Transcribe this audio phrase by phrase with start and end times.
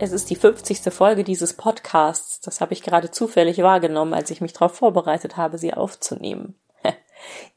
[0.00, 0.92] Es ist die 50.
[0.92, 2.40] Folge dieses Podcasts.
[2.40, 6.54] Das habe ich gerade zufällig wahrgenommen, als ich mich darauf vorbereitet habe, sie aufzunehmen.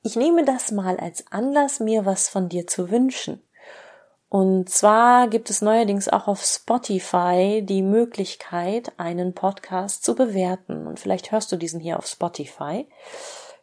[0.02, 3.44] Ich nehme das mal als Anlass, mir was von dir zu wünschen.
[4.27, 10.88] Und zwar gibt es neuerdings auch auf Spotify die Möglichkeit, einen Podcast zu bewerten.
[10.88, 12.88] Und vielleicht hörst du diesen hier auf Spotify.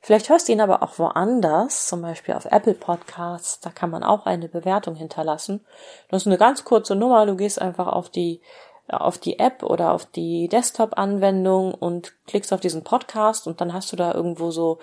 [0.00, 4.05] Vielleicht hörst du ihn aber auch woanders, zum Beispiel auf Apple Podcasts, da kann man
[4.05, 5.66] auch eine Bewertung hinterlassen.
[6.08, 8.41] Das ist eine ganz kurze Nummer, du gehst einfach auf die
[8.88, 13.92] auf die App oder auf die Desktop-Anwendung und klickst auf diesen Podcast und dann hast
[13.92, 14.78] du da irgendwo so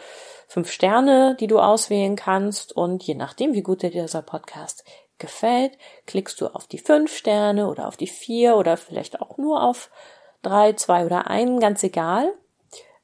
[0.48, 4.84] fünf Sterne, die du auswählen kannst und je nachdem, wie gut dir dieser Podcast
[5.18, 9.64] gefällt, klickst du auf die fünf Sterne oder auf die vier oder vielleicht auch nur
[9.64, 9.90] auf
[10.42, 12.34] drei, zwei oder einen, ganz egal.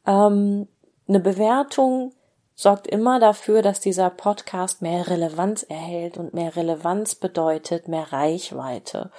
[0.05, 0.67] Ähm,
[1.07, 2.13] eine Bewertung
[2.61, 9.09] sorgt immer dafür, dass dieser Podcast mehr Relevanz erhält und mehr Relevanz bedeutet mehr Reichweite.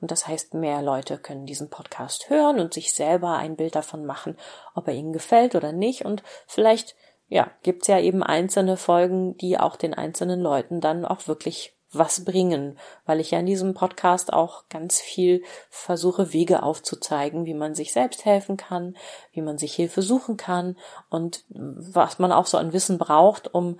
[0.00, 4.06] Und das heißt, mehr Leute können diesen Podcast hören und sich selber ein Bild davon
[4.06, 4.38] machen,
[4.76, 6.04] ob er ihnen gefällt oder nicht.
[6.04, 6.94] Und vielleicht,
[7.26, 12.24] ja, gibt's ja eben einzelne Folgen, die auch den einzelnen Leuten dann auch wirklich was
[12.24, 17.74] bringen, weil ich ja in diesem Podcast auch ganz viel versuche, Wege aufzuzeigen, wie man
[17.74, 18.96] sich selbst helfen kann,
[19.32, 20.76] wie man sich Hilfe suchen kann
[21.10, 23.78] und was man auch so an Wissen braucht, um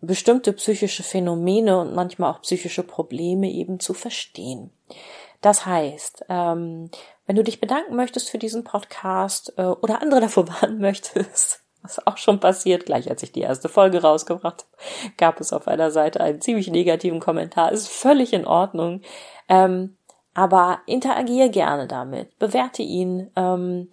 [0.00, 4.70] bestimmte psychische Phänomene und manchmal auch psychische Probleme eben zu verstehen.
[5.40, 6.90] Das heißt, ähm,
[7.26, 12.06] wenn du dich bedanken möchtest für diesen Podcast äh, oder andere davor warnen möchtest, was
[12.06, 15.90] auch schon passiert, gleich als ich die erste Folge rausgebracht habe, gab es auf einer
[15.90, 17.72] Seite einen ziemlich negativen Kommentar.
[17.72, 19.02] Ist völlig in Ordnung.
[19.48, 19.96] Ähm,
[20.34, 22.38] aber interagiere gerne damit.
[22.38, 23.30] Bewerte ihn.
[23.36, 23.88] Ähm,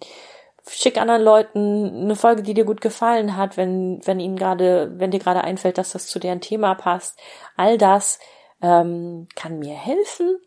[0.68, 5.10] schick anderen Leuten eine Folge, die dir gut gefallen hat, wenn, wenn ihnen gerade, wenn
[5.10, 7.18] dir gerade einfällt, dass das zu deren Thema passt.
[7.56, 8.18] All das
[8.62, 10.38] ähm, kann mir helfen,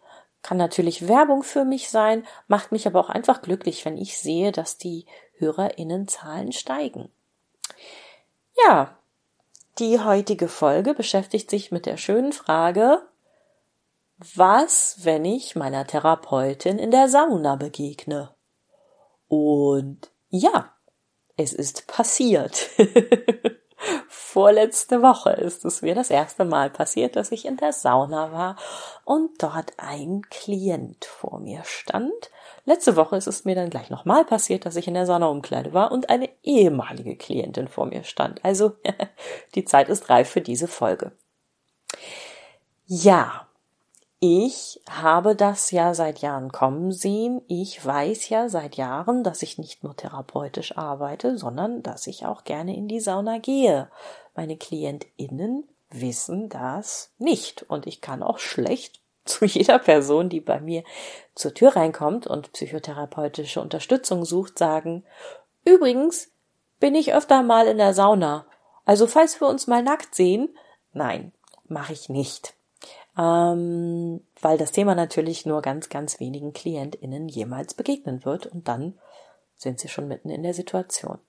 [0.43, 4.51] kann natürlich Werbung für mich sein, macht mich aber auch einfach glücklich, wenn ich sehe,
[4.51, 5.05] dass die
[5.37, 7.09] HörerInnenzahlen steigen.
[8.65, 8.97] Ja,
[9.79, 13.01] die heutige Folge beschäftigt sich mit der schönen Frage,
[14.35, 18.35] was, wenn ich meiner Therapeutin in der Sauna begegne?
[19.27, 20.73] Und ja,
[21.37, 22.69] es ist passiert.
[24.07, 28.55] Vorletzte Woche ist es mir das erste Mal passiert, dass ich in der Sauna war
[29.05, 32.29] und dort ein Klient vor mir stand,
[32.65, 35.91] Letzte Woche ist es mir dann gleich nochmal passiert, dass ich in der Saunaumkleide war
[35.91, 38.43] und eine ehemalige Klientin vor mir stand.
[38.45, 38.73] Also
[39.55, 41.11] die Zeit ist reif für diese Folge.
[42.85, 43.47] Ja,
[44.19, 47.41] ich habe das ja seit Jahren kommen sehen.
[47.47, 52.43] Ich weiß ja seit Jahren, dass ich nicht nur therapeutisch arbeite, sondern dass ich auch
[52.43, 53.89] gerne in die Sauna gehe.
[54.35, 60.59] Meine KlientInnen wissen das nicht und ich kann auch schlecht zu jeder Person, die bei
[60.59, 60.83] mir
[61.35, 65.03] zur Tür reinkommt und psychotherapeutische Unterstützung sucht, sagen,
[65.63, 66.31] übrigens
[66.79, 68.45] bin ich öfter mal in der Sauna.
[68.85, 70.49] Also falls wir uns mal nackt sehen,
[70.93, 71.31] nein,
[71.67, 72.55] mache ich nicht.
[73.17, 78.97] Ähm, weil das Thema natürlich nur ganz, ganz wenigen KlientInnen jemals begegnen wird und dann
[79.57, 81.19] sind sie schon mitten in der Situation.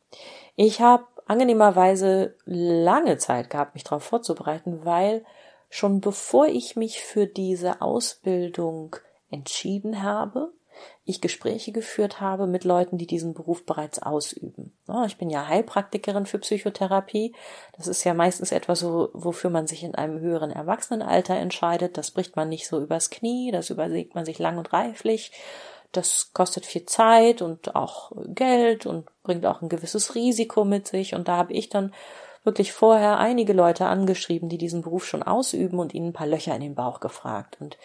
[0.57, 5.25] Ich habe angenehmerweise lange Zeit gehabt, mich darauf vorzubereiten, weil
[5.73, 8.95] schon bevor ich mich für diese Ausbildung
[9.31, 10.53] entschieden habe,
[11.07, 14.77] ich Gespräche geführt habe mit Leuten, die diesen Beruf bereits ausüben.
[15.07, 17.35] Ich bin ja Heilpraktikerin für Psychotherapie.
[17.75, 21.97] Das ist ja meistens etwas, wofür man sich in einem höheren Erwachsenenalter entscheidet.
[21.97, 25.33] Das bricht man nicht so übers Knie, das überlegt man sich lang und reiflich.
[25.91, 31.15] Das kostet viel Zeit und auch Geld und bringt auch ein gewisses Risiko mit sich.
[31.15, 31.95] Und da habe ich dann
[32.45, 36.55] wirklich vorher einige Leute angeschrieben, die diesen Beruf schon ausüben und ihnen ein paar Löcher
[36.55, 37.57] in den Bauch gefragt.
[37.61, 37.77] Und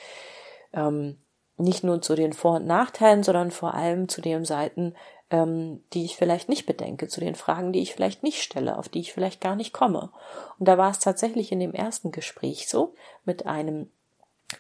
[0.74, 1.18] ähm,
[1.58, 4.96] nicht nur zu den Vor- und Nachteilen, sondern vor allem zu den Seiten,
[5.30, 8.90] ähm, die ich vielleicht nicht bedenke, zu den Fragen, die ich vielleicht nicht stelle, auf
[8.90, 10.12] die ich vielleicht gar nicht komme.
[10.60, 12.94] Und da war es tatsächlich in dem ersten Gespräch so,
[13.26, 13.92] mit einem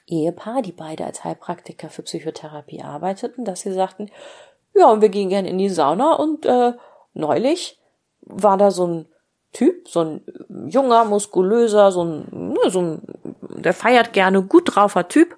[0.05, 4.11] Ehepaar, die beide als Heilpraktiker für Psychotherapie arbeiteten, dass sie sagten,
[4.75, 6.73] ja, und wir gehen gerne in die Sauna und äh,
[7.13, 7.79] neulich
[8.21, 9.07] war da so ein
[9.57, 10.21] Typ, so ein
[10.69, 13.01] junger, muskulöser, so ein, ne, so ein,
[13.41, 15.35] der feiert gerne gut draufer Typ.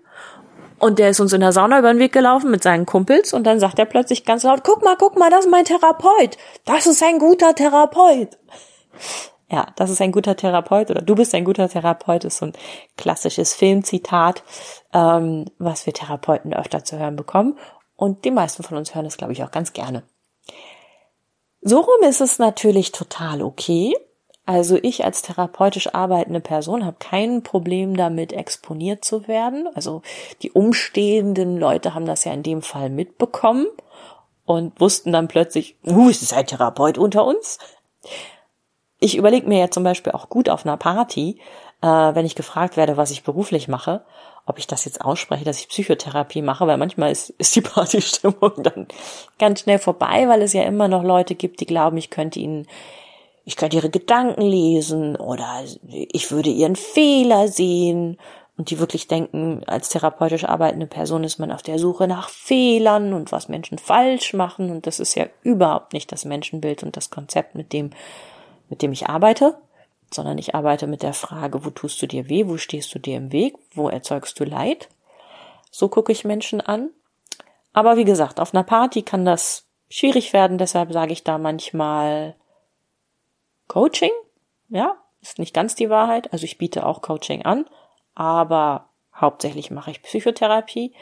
[0.78, 3.46] Und der ist uns in der Sauna über den Weg gelaufen mit seinen Kumpels und
[3.46, 6.38] dann sagt er plötzlich ganz laut, guck mal, guck mal, das ist mein Therapeut.
[6.66, 8.38] Das ist ein guter Therapeut.
[9.50, 12.54] Ja, das ist ein guter Therapeut oder du bist ein guter Therapeut ist so ein
[12.98, 14.44] klassisches Filmzitat,
[14.94, 17.58] ähm, was wir Therapeuten öfter zu hören bekommen.
[17.96, 20.04] Und die meisten von uns hören es, glaube ich, auch ganz gerne.
[21.62, 23.96] So rum ist es natürlich total okay.
[24.50, 29.70] Also ich als therapeutisch arbeitende Person habe kein Problem damit, exponiert zu werden.
[29.76, 30.02] Also
[30.42, 33.68] die umstehenden Leute haben das ja in dem Fall mitbekommen
[34.46, 37.60] und wussten dann plötzlich, uh, es ist ein Therapeut unter uns.
[39.00, 41.40] Ich überlege mir ja zum Beispiel auch gut auf einer Party,
[41.84, 44.04] äh, wenn ich gefragt werde, was ich beruflich mache,
[44.48, 48.64] ob ich das jetzt ausspreche, dass ich Psychotherapie mache, weil manchmal ist, ist die Partystimmung
[48.64, 48.88] dann
[49.38, 52.66] ganz schnell vorbei, weil es ja immer noch Leute gibt, die glauben, ich könnte ihnen,
[53.50, 58.20] ich könnte ihre Gedanken lesen oder ich würde ihren Fehler sehen.
[58.58, 63.14] Und die wirklich denken, als therapeutisch arbeitende Person ist man auf der Suche nach Fehlern
[63.14, 64.70] und was Menschen falsch machen.
[64.70, 67.90] Und das ist ja überhaupt nicht das Menschenbild und das Konzept, mit dem,
[68.70, 69.56] mit dem ich arbeite
[70.12, 73.18] sondern ich arbeite mit der Frage, wo tust du dir weh, wo stehst du dir
[73.18, 74.90] im Weg, wo erzeugst du Leid.
[75.70, 76.90] So gucke ich Menschen an.
[77.74, 82.36] Aber wie gesagt, auf einer Party kann das schwierig werden, deshalb sage ich da manchmal
[83.70, 84.12] Coaching.
[84.68, 86.34] Ja, ist nicht ganz die Wahrheit.
[86.34, 87.66] Also ich biete auch Coaching an,
[88.14, 90.94] aber hauptsächlich mache ich Psychotherapie.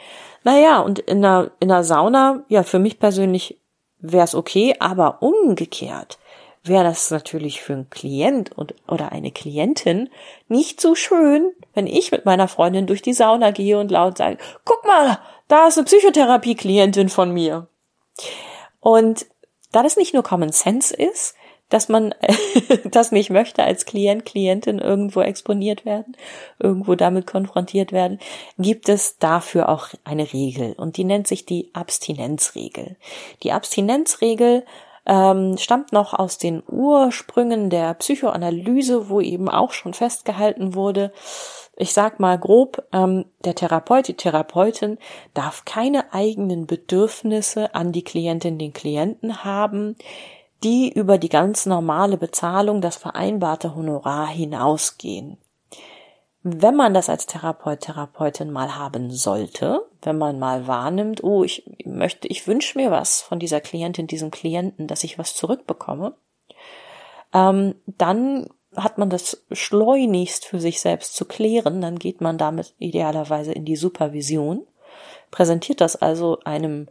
[0.44, 3.60] Naja, und in der, in der Sauna, ja, für mich persönlich
[3.98, 6.18] wäre es okay, aber umgekehrt
[6.64, 10.10] wäre das natürlich für einen Klient und, oder eine Klientin
[10.48, 14.38] nicht so schön, wenn ich mit meiner Freundin durch die Sauna gehe und laut sage,
[14.64, 15.18] guck mal,
[15.48, 17.68] da ist eine Psychotherapie-Klientin von mir.
[18.80, 19.26] Und
[19.72, 21.34] da das nicht nur Common Sense ist,
[21.68, 22.14] dass man
[22.84, 26.16] das nicht möchte als Klient, Klientin irgendwo exponiert werden,
[26.58, 28.18] irgendwo damit konfrontiert werden,
[28.58, 32.96] gibt es dafür auch eine Regel und die nennt sich die Abstinenzregel.
[33.42, 34.64] Die Abstinenzregel
[35.08, 41.12] ähm, stammt noch aus den Ursprüngen der Psychoanalyse, wo eben auch schon festgehalten wurde,
[41.80, 44.98] ich sag mal grob, ähm, der Therapeut, die Therapeutin
[45.32, 49.96] darf keine eigenen Bedürfnisse an die Klientin, den Klienten haben,
[50.64, 55.38] die über die ganz normale Bezahlung, das vereinbarte Honorar hinausgehen.
[56.42, 61.68] Wenn man das als Therapeut, Therapeutin mal haben sollte, wenn man mal wahrnimmt, oh, ich
[61.84, 66.14] möchte, ich wünsche mir was von dieser Klientin, diesem Klienten, dass ich was zurückbekomme,
[67.34, 72.74] ähm, dann hat man das schleunigst für sich selbst zu klären, dann geht man damit
[72.78, 74.66] idealerweise in die Supervision,
[75.30, 76.88] präsentiert das also einem,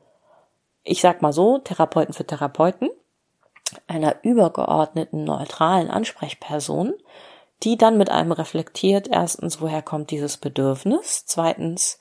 [0.84, 2.90] ich sag mal so, Therapeuten für Therapeuten,
[3.88, 6.94] einer übergeordneten neutralen Ansprechperson,
[7.64, 11.26] die dann mit einem reflektiert, erstens, woher kommt dieses Bedürfnis?
[11.26, 12.00] Zweitens,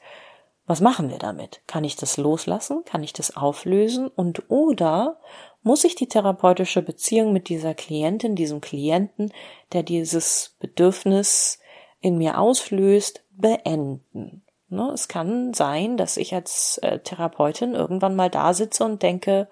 [0.67, 1.61] was machen wir damit?
[1.67, 2.85] Kann ich das loslassen?
[2.85, 4.09] Kann ich das auflösen?
[4.09, 5.19] Und oder
[5.63, 9.33] muss ich die therapeutische Beziehung mit dieser Klientin, diesem Klienten,
[9.73, 11.61] der dieses Bedürfnis
[12.01, 14.43] in mir auslöst, beenden?
[14.69, 19.49] Ne, es kann sein, dass ich als äh, Therapeutin irgendwann mal da sitze und denke,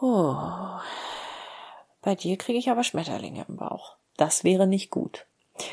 [0.00, 0.34] oh,
[2.02, 3.96] bei dir kriege ich aber Schmetterlinge im Bauch.
[4.16, 5.26] Das wäre nicht gut.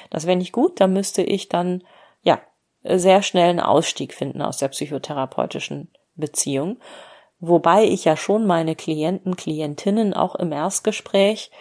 [0.10, 1.84] Das wäre nicht gut, da müsste ich dann,
[2.22, 2.42] ja,
[2.84, 6.78] sehr schnell einen Ausstieg finden aus der psychotherapeutischen Beziehung.
[7.40, 11.52] Wobei ich ja schon meine Klienten, Klientinnen auch im Erstgespräch,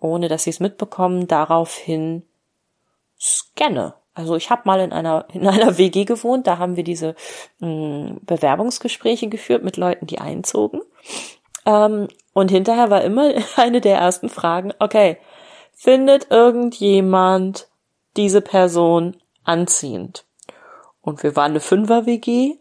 [0.00, 2.22] ohne dass sie es mitbekommen, daraufhin
[3.20, 3.94] scanne.
[4.14, 7.14] Also ich habe mal in einer in einer WG gewohnt, da haben wir diese
[7.58, 10.80] mh, hm, Bewerbungsgespräche geführt mit Leuten, die einzogen.
[11.66, 15.18] Ähm, und hinterher war immer eine der ersten Fragen, okay,
[15.74, 17.68] findet irgendjemand
[18.16, 20.24] diese Person anziehend.
[21.02, 22.54] Und wir waren eine Fünfer-WG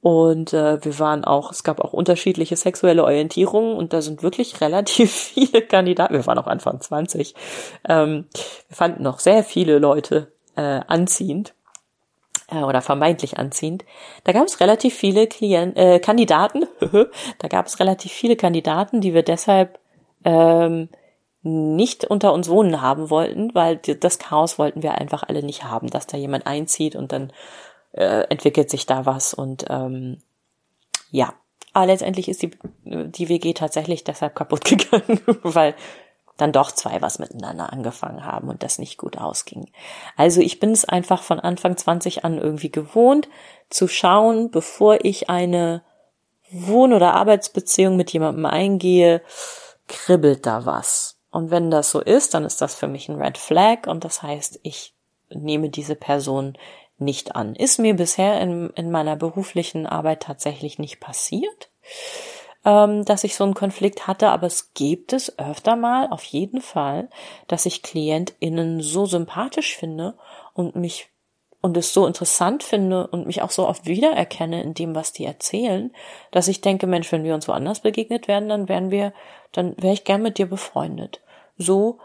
[0.00, 4.60] und äh, wir waren auch, es gab auch unterschiedliche sexuelle Orientierungen und da sind wirklich
[4.60, 7.34] relativ viele Kandidaten, wir waren auch Anfang 20,
[7.88, 8.26] ähm,
[8.68, 11.54] wir fanden noch sehr viele Leute äh, anziehend
[12.50, 13.84] äh, oder vermeintlich anziehend.
[14.24, 16.66] Da gab es relativ viele Klient, äh, Kandidaten,
[17.38, 19.78] da gab es relativ viele Kandidaten, die wir deshalb
[20.24, 20.88] ähm,
[21.42, 25.88] nicht unter uns wohnen haben wollten, weil das Chaos wollten wir einfach alle nicht haben,
[25.88, 27.32] dass da jemand einzieht und dann
[27.92, 30.18] äh, entwickelt sich da was und ähm,
[31.10, 31.32] ja.
[31.72, 32.50] Aber letztendlich ist die,
[32.84, 35.74] die WG tatsächlich deshalb kaputt gegangen, weil
[36.40, 39.70] dann doch zwei was miteinander angefangen haben und das nicht gut ausging.
[40.16, 43.28] Also ich bin es einfach von Anfang 20 an irgendwie gewohnt,
[43.68, 45.82] zu schauen, bevor ich eine
[46.50, 49.22] Wohn- oder Arbeitsbeziehung mit jemandem eingehe,
[49.86, 51.18] kribbelt da was.
[51.30, 54.22] Und wenn das so ist, dann ist das für mich ein Red Flag und das
[54.22, 54.94] heißt, ich
[55.28, 56.56] nehme diese Person
[56.98, 57.54] nicht an.
[57.54, 61.70] Ist mir bisher in, in meiner beruflichen Arbeit tatsächlich nicht passiert,
[62.64, 66.60] ähm, dass ich so einen Konflikt hatte, aber es gibt es öfter mal, auf jeden
[66.60, 67.08] Fall,
[67.48, 70.14] dass ich KlientInnen so sympathisch finde
[70.54, 71.08] und mich
[71.62, 75.26] und es so interessant finde und mich auch so oft wiedererkenne in dem, was die
[75.26, 75.92] erzählen,
[76.30, 79.12] dass ich denke, Mensch, wenn wir uns woanders begegnet werden, dann wären wir,
[79.52, 81.20] dann wäre ich gern mit dir befreundet.
[81.58, 81.98] So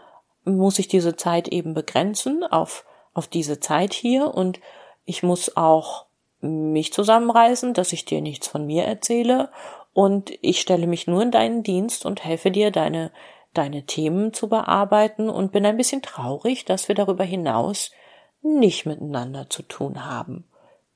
[0.44, 2.84] muss ich diese Zeit eben begrenzen auf,
[3.14, 4.60] auf diese Zeit hier und
[5.06, 6.04] ich muss auch
[6.42, 9.48] mich zusammenreißen, dass ich dir nichts von mir erzähle
[9.96, 13.10] und ich stelle mich nur in deinen Dienst und helfe dir, deine,
[13.54, 17.92] deine Themen zu bearbeiten und bin ein bisschen traurig, dass wir darüber hinaus
[18.42, 20.44] nicht miteinander zu tun haben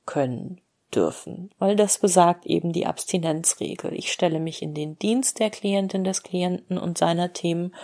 [0.05, 0.61] können
[0.95, 3.95] dürfen, weil das besagt eben die Abstinenzregel.
[3.95, 7.75] Ich stelle mich in den Dienst der Klientin, des Klienten und seiner Themen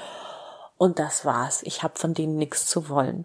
[0.77, 1.63] und das war's.
[1.63, 3.25] Ich habe von denen nichts zu wollen.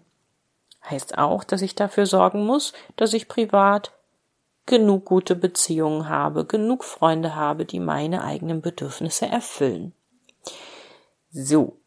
[0.88, 3.92] Heißt auch, dass ich dafür sorgen muss, dass ich privat
[4.66, 9.92] genug gute Beziehungen habe, genug Freunde habe, die meine eigenen Bedürfnisse erfüllen.
[11.30, 11.78] So,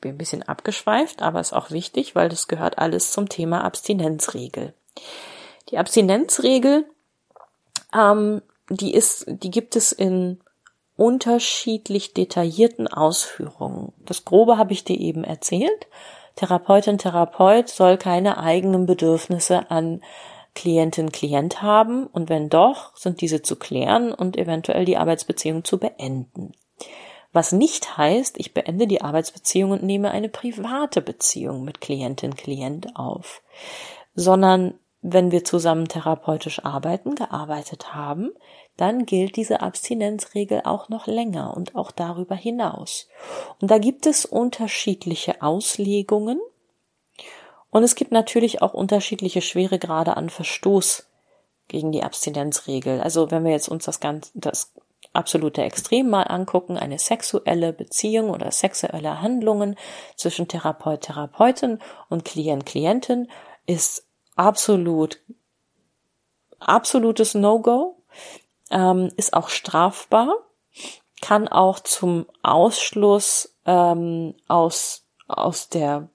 [0.00, 4.74] bin ein bisschen abgeschweift, aber ist auch wichtig, weil das gehört alles zum Thema Abstinenzregel.
[5.70, 6.86] Die Abstinenzregel,
[7.94, 10.40] ähm, die ist, die gibt es in
[10.96, 13.92] unterschiedlich detaillierten Ausführungen.
[14.04, 15.86] Das Grobe habe ich dir eben erzählt.
[16.36, 20.02] Therapeutin, Therapeut soll keine eigenen Bedürfnisse an
[20.54, 25.78] Klientin, Klient haben und wenn doch, sind diese zu klären und eventuell die Arbeitsbeziehung zu
[25.78, 26.52] beenden.
[27.32, 32.96] Was nicht heißt, ich beende die Arbeitsbeziehung und nehme eine private Beziehung mit Klientin, Klient
[32.96, 33.42] auf,
[34.14, 38.32] sondern wenn wir zusammen therapeutisch arbeiten, gearbeitet haben,
[38.76, 43.08] dann gilt diese Abstinenzregel auch noch länger und auch darüber hinaus.
[43.60, 46.40] Und da gibt es unterschiedliche Auslegungen
[47.70, 51.06] und es gibt natürlich auch unterschiedliche Schweregrade an Verstoß
[51.68, 53.00] gegen die Abstinenzregel.
[53.00, 54.72] Also wenn wir jetzt uns das ganze, das
[55.12, 59.76] absolute Extrem mal angucken, eine sexuelle Beziehung oder sexuelle Handlungen
[60.16, 63.28] zwischen Therapeut, Therapeutin und Klient, Klientin
[63.66, 64.06] ist
[64.36, 65.20] absolut,
[66.58, 68.02] absolutes No-Go,
[68.70, 70.34] ähm, ist auch strafbar,
[71.20, 76.08] kann auch zum Ausschluss ähm, aus, aus der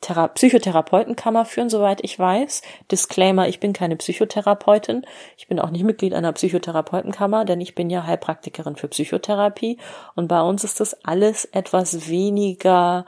[0.00, 2.62] Thera Psychotherapeutenkammer führen, soweit ich weiß.
[2.90, 5.04] Disclaimer, ich bin keine Psychotherapeutin.
[5.36, 9.78] Ich bin auch nicht Mitglied einer Psychotherapeutenkammer, denn ich bin ja Heilpraktikerin für Psychotherapie.
[10.14, 13.04] Und bei uns ist das alles etwas weniger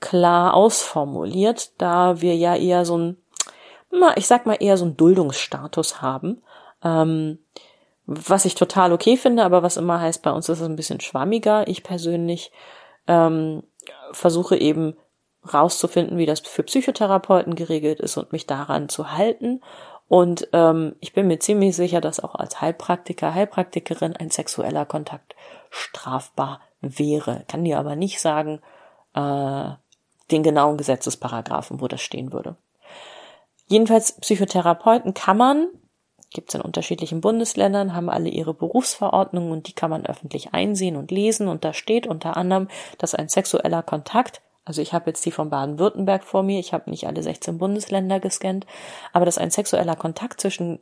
[0.00, 3.16] klar ausformuliert, da wir ja eher so ein,
[4.16, 6.42] ich sag mal eher so ein Duldungsstatus haben.
[6.82, 7.38] Ähm,
[8.06, 11.00] was ich total okay finde, aber was immer heißt, bei uns ist es ein bisschen
[11.00, 11.66] schwammiger.
[11.68, 12.52] Ich persönlich
[13.06, 13.62] ähm,
[14.12, 14.96] versuche eben
[15.52, 19.62] rauszufinden, wie das für Psychotherapeuten geregelt ist und mich daran zu halten.
[20.08, 25.34] Und ähm, ich bin mir ziemlich sicher, dass auch als Heilpraktiker, Heilpraktikerin ein sexueller Kontakt
[25.70, 27.44] strafbar wäre.
[27.48, 28.60] Kann dir aber nicht sagen,
[29.14, 29.70] äh,
[30.30, 32.56] den genauen Gesetzesparagraphen, wo das stehen würde.
[33.66, 35.68] Jedenfalls Psychotherapeuten kann man,
[36.30, 40.96] gibt es in unterschiedlichen Bundesländern, haben alle ihre Berufsverordnungen und die kann man öffentlich einsehen
[40.96, 41.48] und lesen.
[41.48, 45.50] Und da steht unter anderem, dass ein sexueller Kontakt also ich habe jetzt die von
[45.50, 48.66] Baden-Württemberg vor mir, ich habe nicht alle 16 Bundesländer gescannt,
[49.12, 50.80] aber dass ein sexueller Kontakt zwischen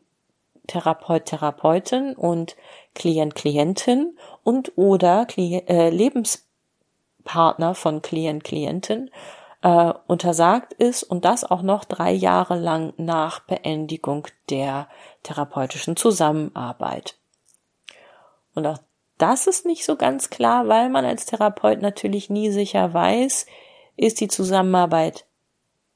[0.68, 2.56] Therapeut, Therapeutin und
[2.94, 9.10] Klient, Klientin und oder Klient, äh, Lebenspartner von Klient, Klientin
[9.62, 14.88] äh, untersagt ist und das auch noch drei Jahre lang nach Beendigung der
[15.24, 17.16] therapeutischen Zusammenarbeit.
[18.54, 18.78] Und auch
[19.18, 23.46] das ist nicht so ganz klar, weil man als Therapeut natürlich nie sicher weiß,
[24.02, 25.26] ist die Zusammenarbeit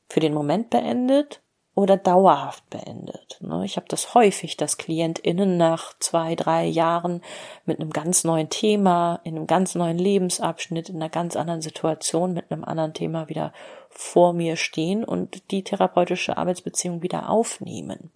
[0.09, 1.41] für den Moment beendet
[1.75, 3.39] oder dauerhaft beendet.
[3.41, 3.65] Ne?
[3.65, 7.21] Ich habe das häufig, dass KlientInnen nach zwei, drei Jahren
[7.67, 12.33] mit einem ganz neuen Thema, in einem ganz neuen Lebensabschnitt, in einer ganz anderen Situation,
[12.33, 13.53] mit einem anderen Thema wieder
[13.91, 18.11] vor mir stehen und die therapeutische Arbeitsbeziehung wieder aufnehmen.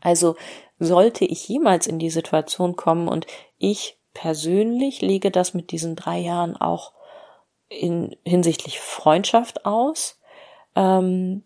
[0.00, 0.36] Also
[0.78, 3.26] sollte ich jemals in die Situation kommen und
[3.58, 6.92] ich persönlich lege das mit diesen drei Jahren auch
[7.70, 10.20] in hinsichtlich Freundschaft aus.
[10.76, 11.42] Ähm,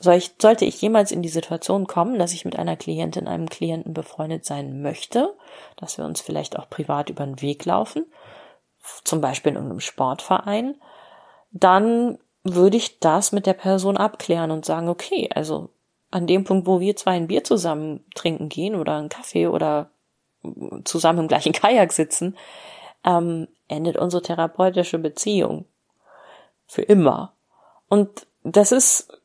[0.00, 3.48] soll ich, sollte ich jemals in die Situation kommen, dass ich mit einer Klientin, einem
[3.48, 5.34] Klienten befreundet sein möchte,
[5.76, 8.04] dass wir uns vielleicht auch privat über den Weg laufen,
[9.04, 10.74] zum Beispiel in irgendeinem Sportverein,
[11.52, 15.70] dann würde ich das mit der Person abklären und sagen, okay, also
[16.10, 19.90] an dem Punkt, wo wir zwei ein Bier zusammen trinken gehen oder einen Kaffee oder
[20.84, 22.36] zusammen im gleichen Kajak sitzen,
[23.04, 25.64] ähm, endet unsere therapeutische Beziehung.
[26.66, 27.32] Für immer.
[27.88, 29.22] Und das ist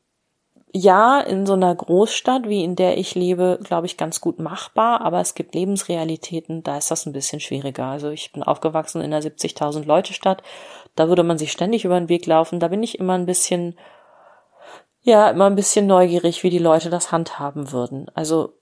[0.72, 5.00] ja, in so einer Großstadt, wie in der ich lebe, glaube ich, ganz gut machbar,
[5.00, 7.86] aber es gibt Lebensrealitäten, da ist das ein bisschen schwieriger.
[7.86, 10.42] Also ich bin aufgewachsen in einer 70.000 Leute Stadt,
[10.94, 13.78] da würde man sich ständig über den Weg laufen, da bin ich immer ein bisschen,
[15.02, 18.10] ja, immer ein bisschen neugierig, wie die Leute das handhaben würden.
[18.14, 18.52] Also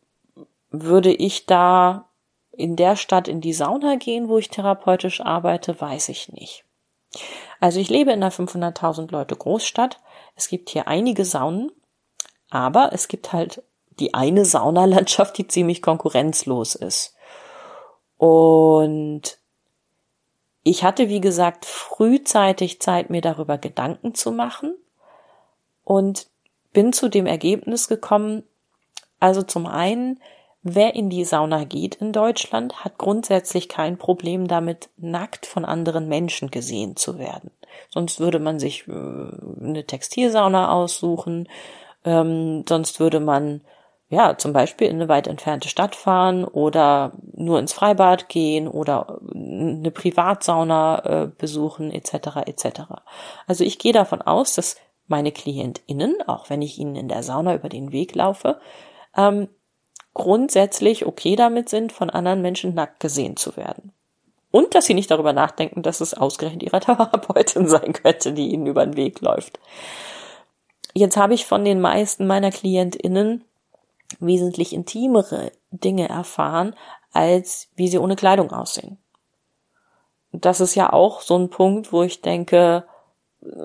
[0.71, 2.09] würde ich da
[2.57, 6.65] in der Stadt in die Sauna gehen, wo ich therapeutisch arbeite, weiß ich nicht.
[7.61, 10.01] Also ich lebe in einer 500.000 Leute Großstadt.
[10.35, 11.71] Es gibt hier einige Saunen,
[12.51, 13.63] aber es gibt halt
[13.99, 17.15] die eine Saunalandschaft, die ziemlich konkurrenzlos ist.
[18.19, 19.39] Und
[20.63, 24.75] ich hatte, wie gesagt, frühzeitig Zeit, mir darüber Gedanken zu machen
[25.85, 26.27] und
[26.73, 28.43] bin zu dem Ergebnis gekommen,
[29.21, 30.21] also zum einen,
[30.75, 36.09] wer in die Sauna geht in Deutschland, hat grundsätzlich kein Problem damit, nackt von anderen
[36.09, 37.51] Menschen gesehen zu werden.
[37.91, 41.49] Sonst würde man sich äh, eine Textilsauna aussuchen
[42.07, 43.61] ähm, sonst würde man
[44.09, 49.19] ja zum Beispiel in eine weit entfernte Stadt fahren oder nur ins Freibad gehen oder
[49.35, 52.47] eine Privatsauna äh, besuchen etc.
[52.47, 52.81] etc.
[53.49, 54.77] Also ich gehe davon aus, dass
[55.09, 58.61] meine KlientInnen, auch wenn ich ihnen in der Sauna über den Weg laufe,
[59.17, 59.49] ähm,
[60.17, 63.93] grundsätzlich okay damit sind, von anderen Menschen nackt gesehen zu werden.
[64.51, 68.67] Und dass sie nicht darüber nachdenken, dass es ausgerechnet ihre Therapeutin sein könnte, die ihnen
[68.67, 69.61] über den Weg läuft.
[70.95, 73.45] Jetzt habe ich von den meisten meiner KlientInnen
[74.19, 76.75] wesentlich intimere Dinge erfahren,
[77.13, 78.97] als wie sie ohne Kleidung aussehen.
[80.33, 82.85] Das ist ja auch so ein Punkt, wo ich denke,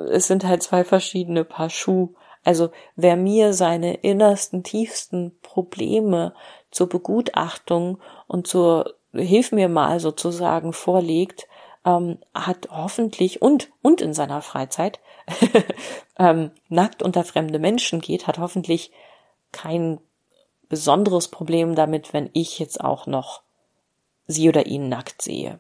[0.10, 2.10] es sind halt zwei verschiedene Paar Schuh.
[2.43, 6.33] Also wer mir seine innersten, tiefsten Probleme
[6.71, 11.48] zur Begutachtung und zur Hilf mir mal sozusagen vorlegt,
[11.86, 15.00] ähm, hat hoffentlich und und in seiner Freizeit
[16.17, 18.91] ähm, nackt unter fremde Menschen geht, hat hoffentlich
[19.51, 20.00] kein
[20.69, 23.41] besonderes Problem damit, wenn ich jetzt auch noch
[24.27, 25.60] sie oder ihn nackt sehe.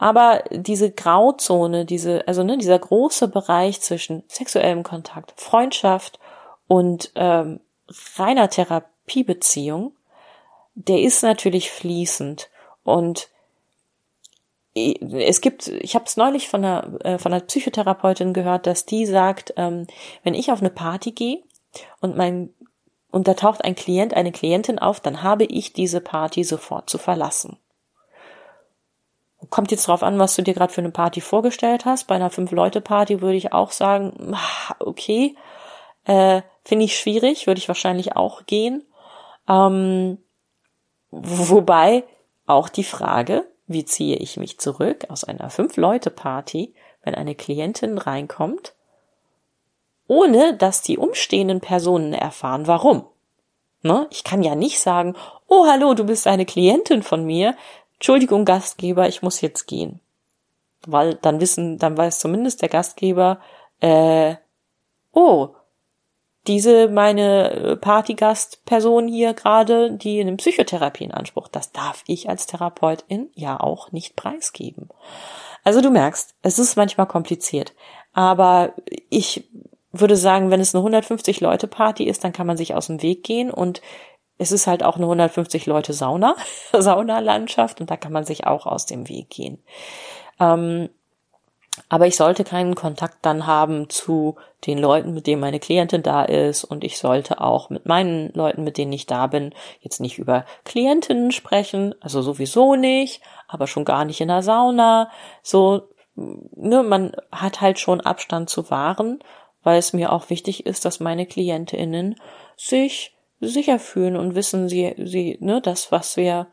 [0.00, 6.18] Aber diese Grauzone, diese, also ne, dieser große Bereich zwischen sexuellem Kontakt, Freundschaft
[6.66, 7.60] und ähm,
[8.16, 9.92] reiner Therapiebeziehung,
[10.74, 12.48] der ist natürlich fließend.
[12.82, 13.28] Und
[14.74, 19.04] es gibt, ich habe es neulich von einer, äh, von einer Psychotherapeutin gehört, dass die
[19.04, 19.86] sagt, ähm,
[20.22, 21.42] wenn ich auf eine Party gehe
[22.00, 22.54] und mein
[23.10, 26.96] und da taucht ein Klient, eine Klientin auf, dann habe ich diese Party sofort zu
[26.96, 27.58] verlassen.
[29.48, 32.06] Kommt jetzt drauf an, was du dir gerade für eine Party vorgestellt hast.
[32.06, 35.34] Bei einer Fünf-Leute-Party würde ich auch sagen, ah, okay,
[36.04, 38.84] äh, finde ich schwierig, würde ich wahrscheinlich auch gehen.
[39.48, 40.18] Ähm,
[41.10, 42.04] wobei
[42.46, 48.74] auch die Frage, wie ziehe ich mich zurück aus einer Fünf-Leute-Party, wenn eine Klientin reinkommt,
[50.06, 53.06] ohne dass die umstehenden Personen erfahren, warum?
[53.82, 54.08] Ne?
[54.10, 55.14] Ich kann ja nicht sagen,
[55.46, 57.56] oh hallo, du bist eine Klientin von mir,
[58.00, 60.00] Entschuldigung, Gastgeber, ich muss jetzt gehen.
[60.86, 63.40] Weil dann wissen, dann weiß zumindest der Gastgeber,
[63.80, 64.36] äh,
[65.12, 65.50] oh,
[66.46, 72.46] diese meine äh, Partygastperson hier gerade, die eine Psychotherapie in Anspruch, das darf ich als
[72.46, 74.88] Therapeutin ja auch nicht preisgeben.
[75.62, 77.74] Also du merkst, es ist manchmal kompliziert,
[78.14, 78.72] aber
[79.10, 79.44] ich
[79.92, 83.02] würde sagen, wenn es eine 150 Leute Party ist, dann kann man sich aus dem
[83.02, 83.82] Weg gehen und
[84.40, 86.34] es ist halt auch eine 150 Leute Sauna,
[86.72, 89.62] Saunalandschaft und da kann man sich auch aus dem Weg gehen.
[90.40, 90.88] Ähm,
[91.90, 96.24] aber ich sollte keinen Kontakt dann haben zu den Leuten, mit denen meine Klientin da
[96.24, 96.64] ist.
[96.64, 100.44] Und ich sollte auch mit meinen Leuten, mit denen ich da bin, jetzt nicht über
[100.64, 101.94] Klientinnen sprechen.
[102.00, 105.10] Also sowieso nicht, aber schon gar nicht in der Sauna.
[105.42, 109.20] So, ne, man hat halt schon Abstand zu wahren,
[109.62, 112.16] weil es mir auch wichtig ist, dass meine Klientinnen
[112.56, 116.46] sich sicher fühlen und wissen, sie, sie, ne, das, was wir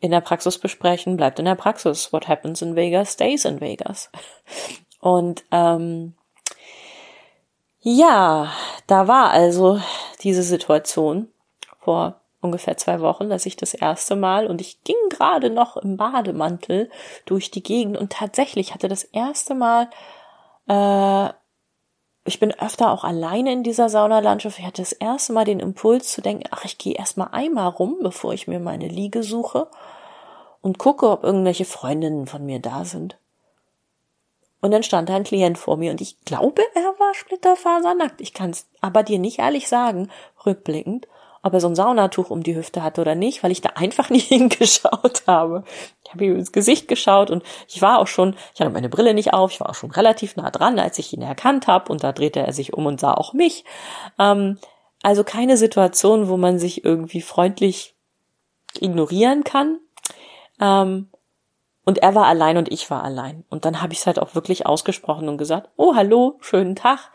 [0.00, 2.12] in der Praxis besprechen, bleibt in der Praxis.
[2.12, 4.10] What happens in Vegas stays in Vegas.
[5.00, 6.14] Und ähm,
[7.80, 8.52] ja,
[8.86, 9.80] da war also
[10.22, 11.28] diese Situation
[11.78, 15.96] vor ungefähr zwei Wochen, dass ich das erste Mal und ich ging gerade noch im
[15.96, 16.90] Bademantel
[17.24, 19.88] durch die Gegend und tatsächlich hatte das erste Mal,
[20.68, 21.32] äh,
[22.28, 26.12] ich bin öfter auch alleine in dieser Saunalandschaft, ich hatte das erste Mal den Impuls
[26.12, 29.68] zu denken, ach, ich gehe erstmal einmal rum, bevor ich mir meine Liege suche
[30.60, 33.18] und gucke, ob irgendwelche Freundinnen von mir da sind.
[34.60, 38.20] Und dann stand da ein Klient vor mir und ich glaube, er war splitterfasernackt.
[38.20, 40.10] Ich kann es aber dir nicht ehrlich sagen,
[40.44, 41.06] rückblickend,
[41.42, 44.10] ob er so ein Saunatuch um die Hüfte hatte oder nicht, weil ich da einfach
[44.10, 45.64] nicht hingeschaut habe.
[46.04, 49.14] Ich habe ihm ins Gesicht geschaut und ich war auch schon, ich hatte meine Brille
[49.14, 52.02] nicht auf, ich war auch schon relativ nah dran, als ich ihn erkannt habe und
[52.02, 53.64] da drehte er sich um und sah auch mich.
[54.18, 54.58] Ähm,
[55.02, 57.94] also keine Situation, wo man sich irgendwie freundlich
[58.80, 59.78] ignorieren kann.
[60.60, 61.08] Ähm,
[61.84, 63.44] und er war allein und ich war allein.
[63.48, 67.10] Und dann habe ich es halt auch wirklich ausgesprochen und gesagt, oh hallo, schönen Tag.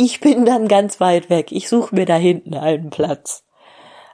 [0.00, 1.50] Ich bin dann ganz weit weg.
[1.50, 3.44] Ich suche mir da hinten einen Platz.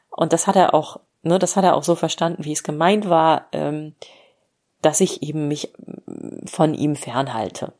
[0.08, 3.10] Und das hat er auch, ne, das hat er auch so verstanden, wie es gemeint
[3.10, 3.94] war, ähm,
[4.80, 5.74] dass ich eben mich
[6.46, 7.74] von ihm fernhalte.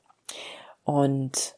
[0.84, 1.56] Und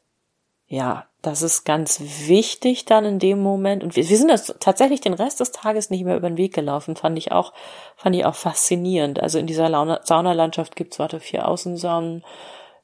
[0.69, 3.83] ja, das ist ganz wichtig dann in dem Moment.
[3.83, 6.55] Und wir, wir sind das tatsächlich den Rest des Tages nicht mehr über den Weg
[6.55, 6.95] gelaufen.
[6.95, 7.55] Fand ich auch,
[7.97, 9.21] fand ich auch faszinierend.
[9.21, 9.69] Also in dieser
[10.05, 12.25] Saunalandschaft gibt's warte, vier Außensaunen,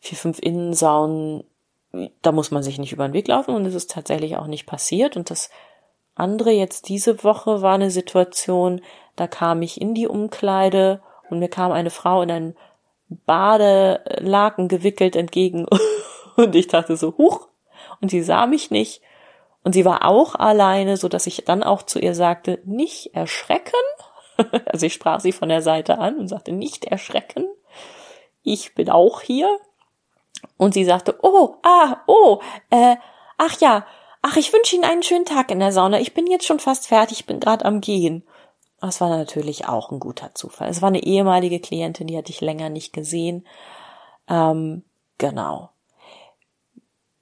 [0.00, 1.44] vier, fünf Innensaunen.
[2.22, 4.66] Da muss man sich nicht über den Weg laufen und es ist tatsächlich auch nicht
[4.66, 5.16] passiert.
[5.16, 5.50] Und das
[6.14, 8.80] andere jetzt diese Woche war eine Situation,
[9.16, 12.56] da kam ich in die Umkleide und mir kam eine Frau in ein
[13.26, 15.66] Badelaken gewickelt entgegen
[16.36, 17.48] und ich dachte so, huch,
[18.00, 19.02] und sie sah mich nicht
[19.64, 23.72] und sie war auch alleine, so dass ich dann auch zu ihr sagte, nicht erschrecken.
[24.64, 27.46] Also ich sprach sie von der Seite an und sagte, nicht erschrecken.
[28.42, 29.60] Ich bin auch hier.
[30.56, 32.40] Und sie sagte, oh, ah, oh,
[32.70, 32.96] äh,
[33.38, 33.86] ach ja,
[34.22, 36.00] ach, ich wünsche Ihnen einen schönen Tag in der Sauna.
[36.00, 38.24] Ich bin jetzt schon fast fertig, ich bin gerade am Gehen.
[38.80, 40.68] Das war natürlich auch ein guter Zufall.
[40.68, 43.46] Es war eine ehemalige Klientin, die hatte ich länger nicht gesehen.
[44.28, 44.82] Ähm,
[45.18, 45.70] genau.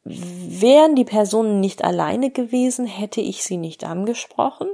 [0.04, 4.68] Wären die Personen nicht alleine gewesen, hätte ich sie nicht angesprochen.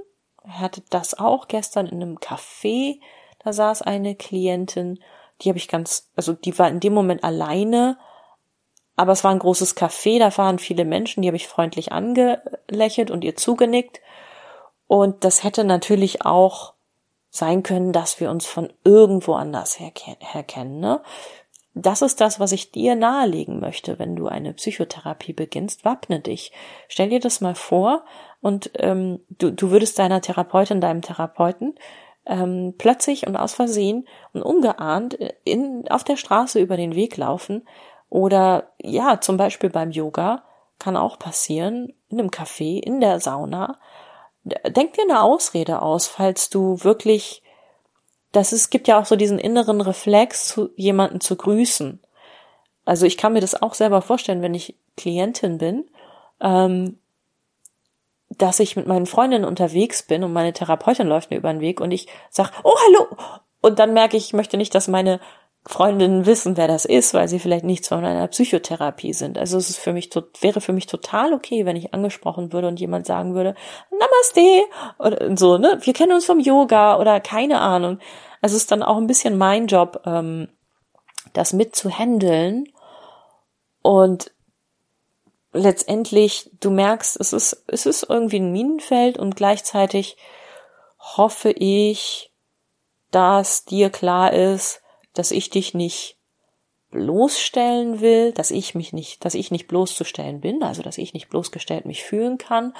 [0.44, 3.00] Er hatte das auch gestern in einem Café.
[3.40, 5.00] Da saß eine Klientin,
[5.42, 7.98] die habe ich ganz, also die war in dem Moment alleine,
[8.96, 13.10] aber es war ein großes Café, da waren viele Menschen, die habe ich freundlich angelächelt
[13.10, 14.00] und ihr zugenickt.
[14.86, 16.72] Und das hätte natürlich auch
[17.30, 20.80] sein können, dass wir uns von irgendwo anders her, her kennen.
[20.80, 21.02] Ne?
[21.74, 25.84] Das ist das, was ich dir nahelegen möchte, wenn du eine Psychotherapie beginnst.
[25.84, 26.52] Wappne dich.
[26.88, 28.04] Stell dir das mal vor
[28.40, 31.74] und ähm, du, du würdest deiner Therapeutin, deinem Therapeuten
[32.24, 37.66] ähm, plötzlich und aus Versehen und ungeahnt in, auf der Straße über den Weg laufen
[38.08, 40.44] oder ja, zum Beispiel beim Yoga
[40.78, 43.78] kann auch passieren, in einem Café, in der Sauna.
[44.44, 47.42] Denk dir eine Ausrede aus, falls du wirklich
[48.36, 52.00] das ist, gibt ja auch so diesen inneren Reflex, zu jemanden zu grüßen.
[52.84, 55.88] Also ich kann mir das auch selber vorstellen, wenn ich Klientin bin,
[56.40, 56.98] ähm,
[58.28, 61.80] dass ich mit meinen Freundinnen unterwegs bin und meine Therapeutin läuft mir über den Weg
[61.80, 63.16] und ich sag, oh hallo,
[63.62, 65.18] und dann merke ich, ich möchte nicht, dass meine
[65.68, 69.36] Freundinnen wissen, wer das ist, weil sie vielleicht nichts von einer Psychotherapie sind.
[69.36, 72.78] Also es ist für mich wäre für mich total okay, wenn ich angesprochen würde und
[72.78, 73.56] jemand sagen würde,
[73.90, 74.64] Namaste
[74.98, 75.78] oder so, ne?
[75.82, 77.98] Wir kennen uns vom Yoga oder keine Ahnung.
[78.40, 80.48] Also es ist dann auch ein bisschen mein Job, ähm,
[81.32, 81.74] das mit
[83.82, 84.30] und
[85.52, 90.16] letztendlich du merkst, es ist es ist irgendwie ein Minenfeld und gleichzeitig
[90.98, 92.32] hoffe ich,
[93.10, 94.80] dass dir klar ist,
[95.18, 96.18] dass ich dich nicht
[96.90, 101.28] bloßstellen will, dass ich mich nicht, dass ich nicht bloßzustellen bin, also dass ich nicht
[101.28, 102.74] bloßgestellt mich fühlen kann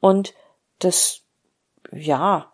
[0.00, 0.34] und
[0.78, 1.22] das,
[1.92, 2.52] ja,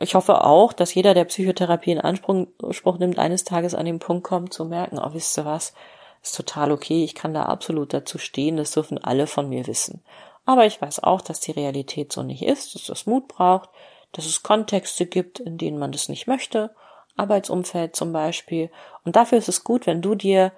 [0.00, 4.24] ich hoffe auch, dass jeder, der Psychotherapie in Anspruch nimmt, eines Tages an den Punkt
[4.24, 5.74] kommt zu merken, oh, wisst ihr was,
[6.22, 10.02] ist total okay, ich kann da absolut dazu stehen, das dürfen alle von mir wissen.
[10.44, 13.68] Aber ich weiß auch, dass die Realität so nicht ist, dass das Mut braucht,
[14.12, 16.74] dass es Kontexte gibt, in denen man das nicht möchte
[17.16, 18.70] Arbeitsumfeld zum Beispiel.
[19.04, 20.52] Und dafür ist es gut, wenn du dir,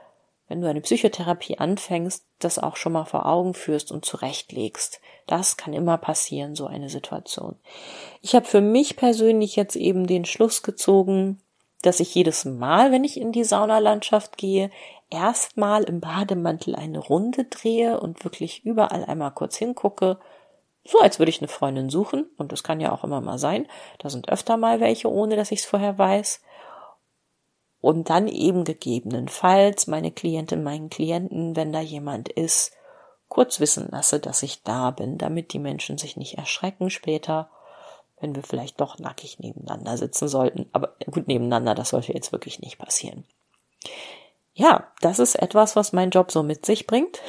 [0.48, 5.00] wenn du eine Psychotherapie anfängst, das auch schon mal vor Augen führst und zurechtlegst.
[5.26, 7.56] Das kann immer passieren, so eine Situation.
[8.20, 11.40] Ich habe für mich persönlich jetzt eben den Schluss gezogen,
[11.82, 14.70] dass ich jedes Mal, wenn ich in die Saunalandschaft gehe,
[15.10, 20.18] erstmal im Bademantel eine Runde drehe und wirklich überall einmal kurz hingucke,
[20.86, 23.66] so als würde ich eine Freundin suchen, und das kann ja auch immer mal sein,
[23.98, 26.40] da sind öfter mal welche, ohne dass ich es vorher weiß.
[27.80, 32.72] Und dann eben gegebenenfalls meine Klientin, meinen Klienten, wenn da jemand ist,
[33.28, 37.50] kurz wissen lasse, dass ich da bin, damit die Menschen sich nicht erschrecken später,
[38.20, 40.68] wenn wir vielleicht doch nackig nebeneinander sitzen sollten.
[40.72, 43.24] Aber gut, nebeneinander, das sollte jetzt wirklich nicht passieren.
[44.54, 47.20] Ja, das ist etwas, was mein Job so mit sich bringt.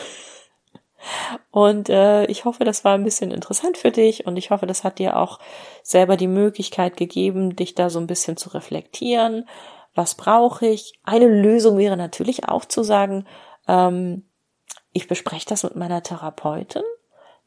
[1.52, 4.84] Und äh, ich hoffe, das war ein bisschen interessant für dich und ich hoffe, das
[4.84, 5.40] hat dir auch
[5.84, 9.48] selber die Möglichkeit gegeben, dich da so ein bisschen zu reflektieren.
[9.94, 11.00] Was brauche ich?
[11.04, 13.26] Eine Lösung wäre natürlich auch zu sagen,
[13.68, 14.24] ähm,
[14.92, 16.84] ich bespreche das mit meiner Therapeutin.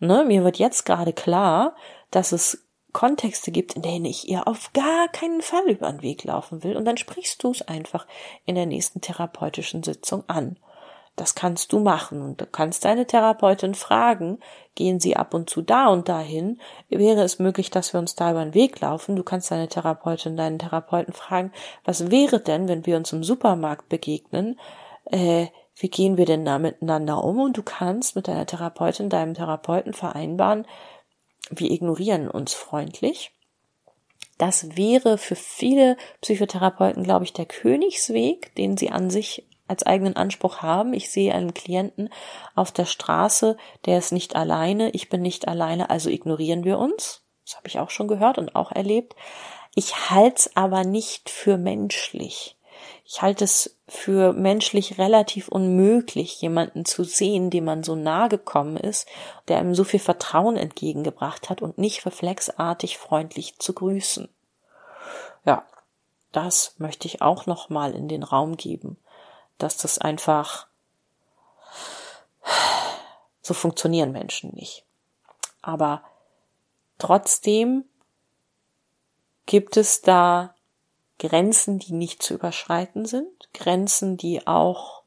[0.00, 0.24] Ne?
[0.26, 1.74] Mir wird jetzt gerade klar,
[2.10, 6.24] dass es Kontexte gibt, in denen ich ihr auf gar keinen Fall über den Weg
[6.24, 8.06] laufen will, und dann sprichst du es einfach
[8.44, 10.58] in der nächsten therapeutischen Sitzung an.
[11.18, 14.38] Das kannst du machen und du kannst deine Therapeutin fragen,
[14.76, 16.60] gehen sie ab und zu da und dahin?
[16.88, 19.16] Wäre es möglich, dass wir uns da über den Weg laufen?
[19.16, 21.50] Du kannst deine Therapeutin, deinen Therapeuten fragen,
[21.84, 24.60] was wäre denn, wenn wir uns im Supermarkt begegnen?
[25.06, 27.40] Äh, wie gehen wir denn da miteinander um?
[27.40, 30.66] Und du kannst mit deiner Therapeutin, deinem Therapeuten vereinbaren,
[31.50, 33.32] wir ignorieren uns freundlich.
[34.38, 40.16] Das wäre für viele Psychotherapeuten, glaube ich, der Königsweg, den sie an sich als eigenen
[40.16, 40.92] Anspruch haben.
[40.92, 42.10] Ich sehe einen Klienten
[42.54, 47.22] auf der Straße, der ist nicht alleine, ich bin nicht alleine, also ignorieren wir uns.
[47.44, 49.14] Das habe ich auch schon gehört und auch erlebt.
[49.74, 52.56] Ich halte es aber nicht für menschlich.
[53.04, 58.76] Ich halte es für menschlich relativ unmöglich, jemanden zu sehen, dem man so nahe gekommen
[58.76, 59.08] ist,
[59.48, 64.28] der einem so viel Vertrauen entgegengebracht hat und nicht reflexartig freundlich zu grüßen.
[65.46, 65.64] Ja,
[66.32, 68.98] das möchte ich auch noch mal in den Raum geben,
[69.58, 70.66] dass das einfach
[73.42, 74.84] so funktionieren Menschen nicht.
[75.62, 76.02] Aber
[76.98, 77.84] trotzdem
[79.46, 80.54] gibt es da
[81.18, 85.02] Grenzen, die nicht zu überschreiten sind, Grenzen, die auch,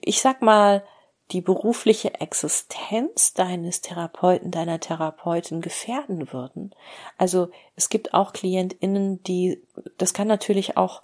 [0.00, 0.84] ich sag mal,
[1.32, 6.74] die berufliche Existenz deines Therapeuten, deiner Therapeutin gefährden würden.
[7.18, 9.60] Also es gibt auch KlientInnen, die,
[9.98, 11.02] das kann natürlich auch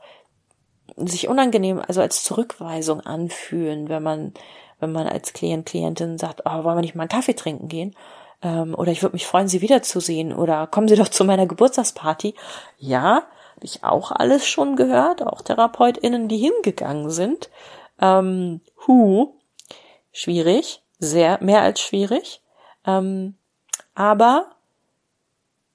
[0.97, 4.35] sich unangenehm, also als Zurückweisung anfühlen, wenn man,
[4.81, 7.95] wenn man als Klient, Klientin sagt, oh, wollen wir nicht mal einen Kaffee trinken gehen?
[8.43, 10.35] Ähm, oder ich würde mich freuen, Sie wiederzusehen.
[10.35, 12.35] Oder kommen Sie doch zu meiner Geburtstagsparty.
[12.79, 13.23] Ja,
[13.57, 17.51] habe ich auch alles schon gehört, auch TherapeutInnen, die hingegangen sind.
[18.01, 19.35] Ähm, hu,
[20.13, 22.43] schwierig, sehr, mehr als schwierig.
[22.87, 23.37] Ähm,
[23.95, 24.47] aber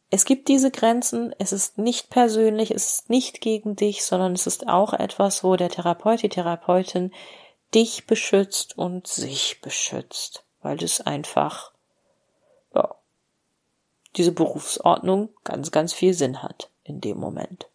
[0.10, 4.48] es gibt diese Grenzen, es ist nicht persönlich, es ist nicht gegen dich, sondern es
[4.48, 7.12] ist auch etwas, wo der Therapeut, die Therapeutin
[7.74, 11.72] dich beschützt und sich beschützt, weil das einfach,
[12.74, 12.96] ja,
[14.16, 17.68] diese Berufsordnung ganz, ganz viel Sinn hat in dem Moment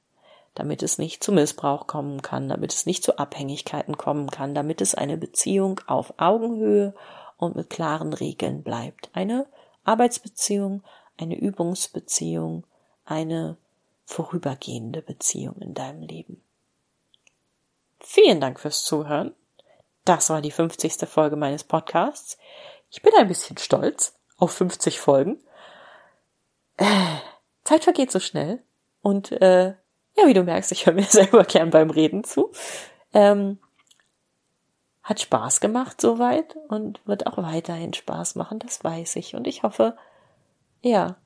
[0.54, 4.80] damit es nicht zu Missbrauch kommen kann, damit es nicht zu Abhängigkeiten kommen kann, damit
[4.80, 6.94] es eine Beziehung auf Augenhöhe
[7.38, 9.10] und mit klaren Regeln bleibt.
[9.14, 9.46] Eine
[9.84, 10.82] Arbeitsbeziehung,
[11.16, 12.64] eine Übungsbeziehung,
[13.04, 13.56] eine
[14.04, 16.42] vorübergehende Beziehung in deinem Leben.
[18.00, 19.34] Vielen Dank fürs Zuhören.
[20.04, 21.08] Das war die 50.
[21.08, 22.36] Folge meines Podcasts.
[22.90, 25.38] Ich bin ein bisschen stolz auf 50 Folgen.
[26.76, 27.18] Äh,
[27.64, 28.62] Zeit vergeht so schnell
[29.02, 29.74] und äh,
[30.14, 32.50] ja, wie du merkst, ich höre mir selber gern beim Reden zu.
[33.14, 33.58] Ähm,
[35.02, 39.34] hat Spaß gemacht soweit und wird auch weiterhin Spaß machen, das weiß ich.
[39.34, 39.96] Und ich hoffe,
[40.82, 41.16] ja,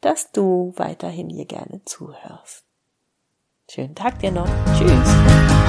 [0.00, 2.64] dass du weiterhin hier gerne zuhörst.
[3.70, 4.48] Schönen Tag dir noch.
[4.76, 5.61] Tschüss.